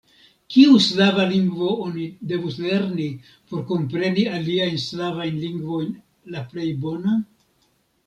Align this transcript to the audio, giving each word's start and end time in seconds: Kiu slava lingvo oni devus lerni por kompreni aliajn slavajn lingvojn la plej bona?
Kiu 0.53 0.77
slava 0.85 1.25
lingvo 1.31 1.67
oni 1.83 2.05
devus 2.33 2.57
lerni 2.65 3.07
por 3.27 3.63
kompreni 3.75 4.27
aliajn 4.41 4.83
slavajn 4.89 5.41
lingvojn 5.47 5.97
la 6.35 6.47
plej 6.53 6.71
bona? 6.85 7.19